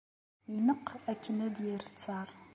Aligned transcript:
Ineqq 0.57 0.87
akken 1.11 1.37
ad 1.45 1.51
d-yerr 1.55 1.81
ttaṛ. 1.87 2.27